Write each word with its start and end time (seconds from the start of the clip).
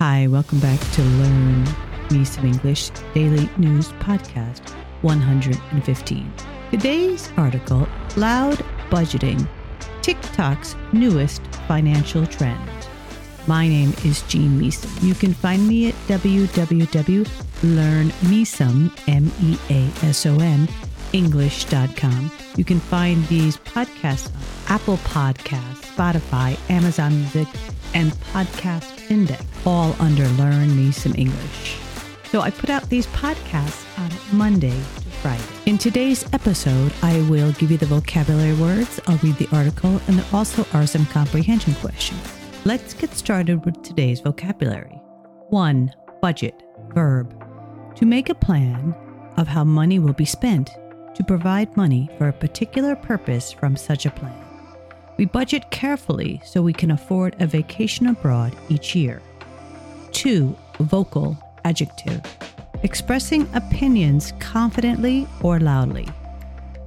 Hi, 0.00 0.28
welcome 0.28 0.60
back 0.60 0.78
to 0.92 1.02
Learn 1.02 1.64
Me 2.12 2.24
Some 2.24 2.46
English 2.46 2.90
Daily 3.14 3.50
News 3.58 3.88
Podcast 3.94 4.70
115. 5.02 6.32
Today's 6.70 7.32
article 7.36 7.88
Loud 8.16 8.58
Budgeting 8.90 9.48
TikTok's 10.02 10.76
newest 10.92 11.42
financial 11.66 12.24
trend. 12.28 12.70
My 13.48 13.66
name 13.66 13.92
is 14.04 14.22
Jean 14.28 14.60
Measom. 14.60 15.02
You 15.02 15.14
can 15.14 15.34
find 15.34 15.66
me 15.66 15.88
at 15.88 15.94
www.learnmeasom, 16.06 17.26
M-E-A-S-O-M, 19.08 20.68
English.com. 21.12 22.30
You 22.56 22.64
can 22.64 22.80
find 22.80 23.26
these 23.28 23.56
podcasts 23.58 24.34
on 24.34 24.42
Apple 24.68 24.96
Podcasts, 24.98 25.94
Spotify, 25.94 26.58
Amazon 26.70 27.16
Music, 27.16 27.48
and 27.94 28.12
Podcast 28.32 29.10
Index, 29.10 29.44
all 29.64 29.94
under 29.98 30.26
Learn 30.30 30.76
Me 30.76 30.92
Some 30.92 31.14
English. 31.16 31.78
So 32.30 32.42
I 32.42 32.50
put 32.50 32.68
out 32.68 32.88
these 32.90 33.06
podcasts 33.08 33.86
on 33.98 34.10
Monday 34.36 34.68
to 34.70 35.08
Friday. 35.22 35.42
In 35.64 35.78
today's 35.78 36.26
episode, 36.34 36.92
I 37.02 37.22
will 37.30 37.52
give 37.52 37.70
you 37.70 37.78
the 37.78 37.86
vocabulary 37.86 38.54
words, 38.54 39.00
I'll 39.06 39.16
read 39.18 39.36
the 39.36 39.48
article, 39.50 40.00
and 40.06 40.18
there 40.18 40.26
also 40.32 40.66
are 40.74 40.86
some 40.86 41.06
comprehension 41.06 41.74
questions. 41.76 42.20
Let's 42.64 42.92
get 42.92 43.14
started 43.14 43.64
with 43.64 43.82
today's 43.82 44.20
vocabulary. 44.20 45.00
1. 45.48 45.90
Budget, 46.20 46.62
verb. 46.92 47.32
To 47.96 48.04
make 48.04 48.28
a 48.28 48.34
plan 48.34 48.94
of 49.38 49.48
how 49.48 49.64
money 49.64 49.98
will 49.98 50.12
be 50.12 50.26
spent, 50.26 50.68
to 51.18 51.24
provide 51.24 51.76
money 51.76 52.08
for 52.16 52.28
a 52.28 52.32
particular 52.32 52.94
purpose 52.94 53.50
from 53.50 53.74
such 53.74 54.06
a 54.06 54.10
plan. 54.10 54.40
We 55.16 55.24
budget 55.24 55.68
carefully 55.72 56.40
so 56.44 56.62
we 56.62 56.72
can 56.72 56.92
afford 56.92 57.34
a 57.40 57.46
vacation 57.48 58.06
abroad 58.06 58.54
each 58.68 58.94
year. 58.94 59.20
2. 60.12 60.56
Vocal, 60.78 61.36
adjective. 61.64 62.22
Expressing 62.84 63.48
opinions 63.52 64.32
confidently 64.38 65.26
or 65.40 65.58
loudly. 65.58 66.06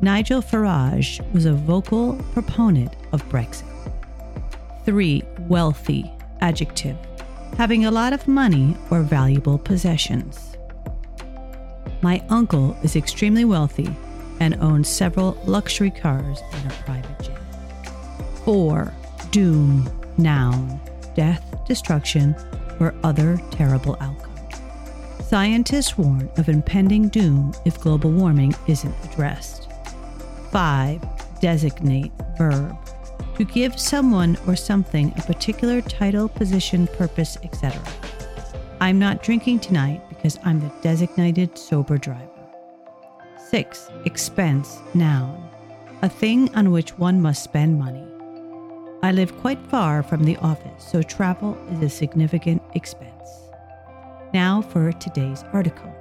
Nigel 0.00 0.40
Farage 0.40 1.18
was 1.32 1.44
a 1.44 1.52
vocal 1.52 2.14
proponent 2.32 2.94
of 3.10 3.28
Brexit. 3.30 3.66
3. 4.84 5.24
Wealthy, 5.48 6.08
adjective. 6.40 6.96
Having 7.56 7.86
a 7.86 7.90
lot 7.90 8.12
of 8.12 8.28
money 8.28 8.76
or 8.92 9.02
valuable 9.02 9.58
possessions. 9.58 10.56
My 12.00 12.24
uncle 12.28 12.76
is 12.84 12.94
extremely 12.94 13.44
wealthy 13.44 13.92
and 14.40 14.54
owns 14.60 14.88
several 14.88 15.40
luxury 15.44 15.90
cars 15.90 16.42
and 16.52 16.72
a 16.72 16.74
private 16.84 17.22
jet. 17.22 17.38
4. 18.44 18.92
Doom, 19.30 19.88
noun, 20.18 20.80
death, 21.14 21.54
destruction, 21.66 22.34
or 22.80 22.94
other 23.04 23.40
terrible 23.50 23.96
outcome. 24.00 24.30
Scientists 25.22 25.96
warn 25.96 26.28
of 26.38 26.48
impending 26.48 27.08
doom 27.08 27.54
if 27.64 27.80
global 27.80 28.10
warming 28.10 28.54
isn't 28.66 28.94
addressed. 29.04 29.68
5. 30.50 31.40
Designate, 31.40 32.10
verb. 32.36 32.76
To 33.36 33.44
give 33.44 33.78
someone 33.78 34.36
or 34.46 34.56
something 34.56 35.12
a 35.16 35.22
particular 35.22 35.80
title, 35.82 36.28
position, 36.28 36.86
purpose, 36.88 37.38
etc. 37.44 37.80
I'm 38.80 38.98
not 38.98 39.22
drinking 39.22 39.60
tonight 39.60 40.02
because 40.08 40.38
I'm 40.44 40.58
the 40.58 40.72
designated 40.82 41.56
sober 41.56 41.96
driver. 41.96 42.39
6. 43.50 43.90
Expense, 44.04 44.78
noun. 44.94 45.50
A 46.02 46.08
thing 46.08 46.54
on 46.54 46.70
which 46.70 46.96
one 46.98 47.20
must 47.20 47.42
spend 47.42 47.80
money. 47.80 48.06
I 49.02 49.10
live 49.10 49.36
quite 49.40 49.58
far 49.66 50.04
from 50.04 50.22
the 50.22 50.36
office, 50.36 50.84
so 50.84 51.02
travel 51.02 51.58
is 51.72 51.82
a 51.82 51.88
significant 51.88 52.62
expense. 52.76 53.28
Now 54.32 54.62
for 54.62 54.92
today's 54.92 55.42
article. 55.52 55.92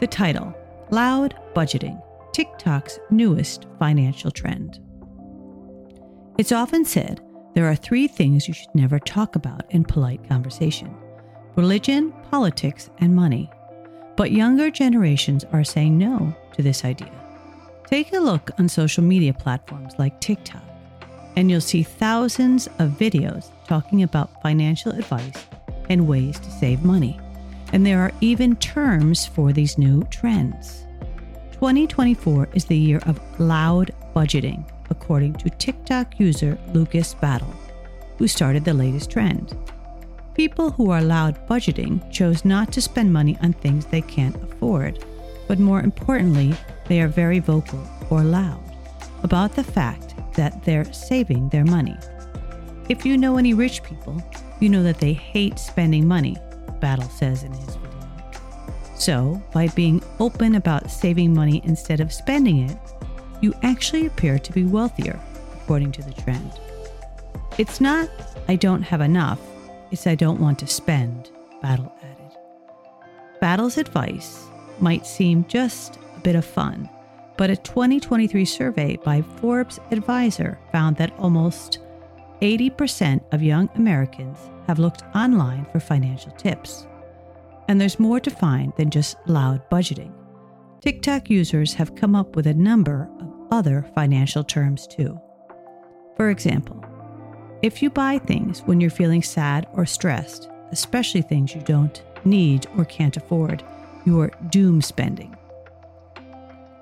The 0.00 0.06
title 0.06 0.54
Loud 0.90 1.34
Budgeting 1.54 2.02
TikTok's 2.34 2.98
newest 3.08 3.64
financial 3.78 4.30
trend. 4.30 4.78
It's 6.36 6.52
often 6.52 6.84
said 6.84 7.22
there 7.54 7.66
are 7.66 7.76
three 7.76 8.08
things 8.08 8.46
you 8.46 8.52
should 8.52 8.74
never 8.74 8.98
talk 8.98 9.36
about 9.36 9.62
in 9.70 9.84
polite 9.84 10.28
conversation 10.28 10.94
religion, 11.56 12.12
politics, 12.30 12.90
and 12.98 13.16
money. 13.16 13.50
But 14.16 14.32
younger 14.32 14.70
generations 14.70 15.44
are 15.52 15.64
saying 15.64 15.98
no 15.98 16.34
to 16.52 16.62
this 16.62 16.84
idea. 16.84 17.10
Take 17.86 18.12
a 18.12 18.18
look 18.18 18.50
on 18.58 18.68
social 18.68 19.04
media 19.04 19.34
platforms 19.34 19.94
like 19.98 20.20
TikTok 20.20 20.62
and 21.36 21.50
you'll 21.50 21.60
see 21.60 21.82
thousands 21.82 22.66
of 22.78 22.90
videos 22.90 23.50
talking 23.66 24.02
about 24.02 24.40
financial 24.42 24.92
advice 24.92 25.44
and 25.88 26.06
ways 26.06 26.38
to 26.40 26.50
save 26.50 26.84
money. 26.84 27.18
And 27.72 27.84
there 27.84 28.00
are 28.00 28.12
even 28.20 28.56
terms 28.56 29.26
for 29.26 29.52
these 29.52 29.78
new 29.78 30.04
trends. 30.04 30.86
2024 31.52 32.48
is 32.54 32.64
the 32.64 32.76
year 32.76 33.00
of 33.06 33.20
loud 33.40 33.92
budgeting, 34.14 34.64
according 34.90 35.34
to 35.34 35.50
TikTok 35.50 36.20
user 36.20 36.58
Lucas 36.72 37.14
Battle, 37.14 37.52
who 38.18 38.28
started 38.28 38.64
the 38.64 38.74
latest 38.74 39.10
trend. 39.10 39.56
People 40.34 40.72
who 40.72 40.90
are 40.90 41.00
loud 41.00 41.46
budgeting 41.46 42.10
chose 42.10 42.44
not 42.44 42.72
to 42.72 42.80
spend 42.80 43.12
money 43.12 43.38
on 43.40 43.52
things 43.52 43.86
they 43.86 44.00
can't 44.00 44.34
afford, 44.42 45.04
but 45.46 45.60
more 45.60 45.80
importantly, 45.80 46.54
they 46.86 47.00
are 47.00 47.08
very 47.08 47.38
vocal 47.38 47.86
or 48.10 48.24
loud 48.24 48.60
about 49.22 49.54
the 49.54 49.62
fact 49.62 50.14
that 50.34 50.64
they're 50.64 50.92
saving 50.92 51.48
their 51.50 51.64
money. 51.64 51.96
If 52.88 53.06
you 53.06 53.16
know 53.16 53.38
any 53.38 53.54
rich 53.54 53.84
people, 53.84 54.20
you 54.58 54.68
know 54.68 54.82
that 54.82 54.98
they 54.98 55.12
hate 55.12 55.58
spending 55.58 56.06
money, 56.06 56.36
Battle 56.80 57.08
says 57.08 57.44
in 57.44 57.52
his 57.52 57.76
video. 57.76 58.08
So, 58.96 59.40
by 59.52 59.68
being 59.68 60.02
open 60.18 60.56
about 60.56 60.90
saving 60.90 61.32
money 61.32 61.60
instead 61.64 62.00
of 62.00 62.12
spending 62.12 62.68
it, 62.68 62.76
you 63.40 63.54
actually 63.62 64.06
appear 64.06 64.40
to 64.40 64.52
be 64.52 64.64
wealthier, 64.64 65.18
according 65.54 65.92
to 65.92 66.02
the 66.02 66.12
trend. 66.12 66.50
It's 67.56 67.80
not, 67.80 68.10
I 68.48 68.56
don't 68.56 68.82
have 68.82 69.00
enough, 69.00 69.38
it's 69.94 70.08
I 70.08 70.16
don't 70.16 70.40
want 70.40 70.58
to 70.58 70.66
spend, 70.66 71.30
Battle 71.62 71.94
added. 72.02 72.36
Battle's 73.40 73.78
advice 73.78 74.44
might 74.80 75.06
seem 75.06 75.44
just 75.46 75.98
a 76.16 76.20
bit 76.20 76.34
of 76.34 76.44
fun, 76.44 76.90
but 77.36 77.48
a 77.48 77.56
2023 77.56 78.44
survey 78.44 78.96
by 78.96 79.22
Forbes 79.22 79.78
Advisor 79.92 80.58
found 80.72 80.96
that 80.96 81.16
almost 81.16 81.78
80% 82.42 83.22
of 83.32 83.40
young 83.40 83.70
Americans 83.76 84.36
have 84.66 84.80
looked 84.80 85.04
online 85.14 85.64
for 85.70 85.78
financial 85.78 86.32
tips. 86.32 86.88
And 87.68 87.80
there's 87.80 88.00
more 88.00 88.18
to 88.18 88.30
find 88.30 88.72
than 88.76 88.90
just 88.90 89.16
loud 89.26 89.62
budgeting. 89.70 90.12
TikTok 90.80 91.30
users 91.30 91.72
have 91.74 91.94
come 91.94 92.16
up 92.16 92.34
with 92.34 92.48
a 92.48 92.54
number 92.54 93.08
of 93.20 93.32
other 93.52 93.86
financial 93.94 94.42
terms 94.42 94.88
too. 94.88 95.20
For 96.16 96.30
example, 96.30 96.84
if 97.62 97.82
you 97.82 97.90
buy 97.90 98.18
things 98.18 98.60
when 98.62 98.80
you're 98.80 98.90
feeling 98.90 99.22
sad 99.22 99.66
or 99.72 99.86
stressed, 99.86 100.48
especially 100.70 101.22
things 101.22 101.54
you 101.54 101.60
don't 101.62 102.02
need 102.24 102.66
or 102.76 102.84
can't 102.84 103.16
afford, 103.16 103.62
you're 104.04 104.32
doom 104.50 104.82
spending. 104.82 105.36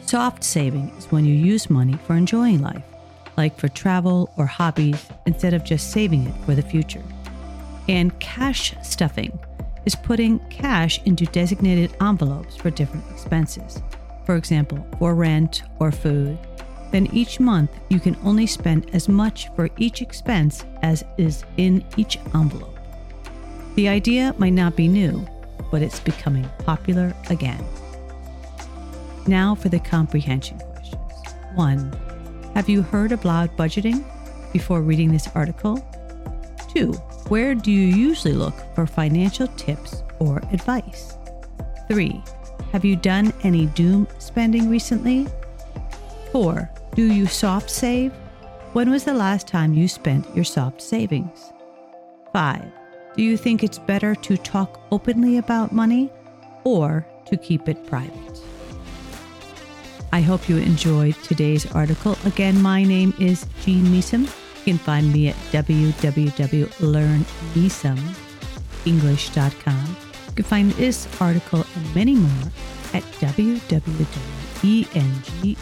Soft 0.00 0.44
saving 0.44 0.90
is 0.98 1.06
when 1.06 1.24
you 1.24 1.34
use 1.34 1.70
money 1.70 1.96
for 2.06 2.14
enjoying 2.14 2.60
life, 2.60 2.82
like 3.36 3.58
for 3.58 3.68
travel 3.68 4.32
or 4.36 4.46
hobbies, 4.46 5.06
instead 5.26 5.54
of 5.54 5.64
just 5.64 5.90
saving 5.90 6.26
it 6.26 6.34
for 6.44 6.54
the 6.54 6.62
future. 6.62 7.02
And 7.88 8.18
cash 8.20 8.74
stuffing 8.82 9.38
is 9.86 9.94
putting 9.94 10.38
cash 10.50 11.00
into 11.04 11.26
designated 11.26 11.94
envelopes 12.00 12.56
for 12.56 12.70
different 12.70 13.10
expenses, 13.10 13.80
for 14.24 14.36
example, 14.36 14.84
for 14.98 15.14
rent 15.14 15.62
or 15.78 15.92
food. 15.92 16.38
Then 16.94 17.08
each 17.12 17.40
month 17.40 17.72
you 17.88 17.98
can 17.98 18.16
only 18.22 18.46
spend 18.46 18.88
as 18.94 19.08
much 19.08 19.48
for 19.56 19.68
each 19.78 20.00
expense 20.00 20.64
as 20.80 21.02
is 21.18 21.42
in 21.56 21.84
each 21.96 22.18
envelope. 22.32 22.78
The 23.74 23.88
idea 23.88 24.32
might 24.38 24.52
not 24.52 24.76
be 24.76 24.86
new, 24.86 25.26
but 25.72 25.82
it's 25.82 25.98
becoming 25.98 26.48
popular 26.58 27.12
again. 27.30 27.64
Now 29.26 29.56
for 29.56 29.70
the 29.70 29.80
comprehension 29.80 30.60
questions. 30.60 31.10
1. 31.56 32.52
Have 32.54 32.68
you 32.68 32.82
heard 32.82 33.10
about 33.10 33.56
budgeting 33.56 34.04
before 34.52 34.80
reading 34.80 35.10
this 35.10 35.26
article? 35.34 35.84
2. 36.74 36.92
Where 37.26 37.56
do 37.56 37.72
you 37.72 37.88
usually 37.88 38.34
look 38.34 38.54
for 38.76 38.86
financial 38.86 39.48
tips 39.56 40.04
or 40.20 40.36
advice? 40.52 41.18
3. 41.88 42.22
Have 42.70 42.84
you 42.84 42.94
done 42.94 43.32
any 43.42 43.66
doom 43.66 44.06
spending 44.20 44.70
recently? 44.70 45.26
4. 46.34 46.68
Do 46.96 47.12
you 47.12 47.26
soft 47.26 47.70
save? 47.70 48.12
When 48.72 48.90
was 48.90 49.04
the 49.04 49.14
last 49.14 49.46
time 49.46 49.72
you 49.72 49.86
spent 49.86 50.26
your 50.34 50.44
soft 50.44 50.82
savings? 50.82 51.52
5. 52.32 52.60
Do 53.16 53.22
you 53.22 53.36
think 53.36 53.62
it's 53.62 53.78
better 53.78 54.16
to 54.16 54.36
talk 54.36 54.80
openly 54.90 55.38
about 55.38 55.70
money 55.70 56.10
or 56.64 57.06
to 57.26 57.36
keep 57.36 57.68
it 57.68 57.86
private? 57.86 58.40
I 60.12 60.22
hope 60.22 60.48
you 60.48 60.56
enjoyed 60.56 61.14
today's 61.22 61.70
article. 61.70 62.18
Again, 62.24 62.60
my 62.60 62.82
name 62.82 63.14
is 63.20 63.46
Jean 63.62 63.84
Measom. 63.84 64.22
You 64.22 64.64
can 64.64 64.78
find 64.78 65.12
me 65.12 65.28
at 65.28 65.36
www.learnmeasom, 65.52 67.98
english.com. 68.84 69.96
You 70.26 70.32
can 70.34 70.44
find 70.44 70.72
this 70.72 71.06
article 71.20 71.64
and 71.76 71.94
many 71.94 72.16
more 72.16 72.50
at 72.92 73.04
www.engoo.com. 74.64 75.54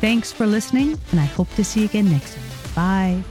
Thanks 0.00 0.32
for 0.32 0.46
listening, 0.46 0.98
and 1.12 1.20
I 1.20 1.26
hope 1.26 1.48
to 1.54 1.64
see 1.64 1.80
you 1.80 1.86
again 1.86 2.10
next 2.10 2.34
time. 2.34 2.44
Bye. 2.74 3.22